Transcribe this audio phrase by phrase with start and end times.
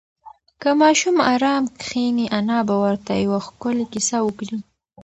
[0.61, 4.57] که ماشوم ارام کښېني، انا به ورته یوه ښکلې کیسه وکړي.